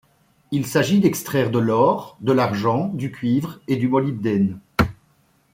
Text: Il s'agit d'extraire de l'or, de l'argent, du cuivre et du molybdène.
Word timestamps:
Il 0.49 0.65
s'agit 0.65 0.99
d'extraire 0.99 1.51
de 1.51 1.59
l'or, 1.59 2.17
de 2.21 2.31
l'argent, 2.31 2.87
du 2.87 3.11
cuivre 3.11 3.59
et 3.67 3.75
du 3.77 3.87
molybdène. 3.87 4.59